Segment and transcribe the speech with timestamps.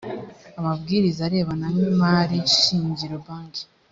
[0.59, 3.63] amabwiriza arebana n imari shingiro banki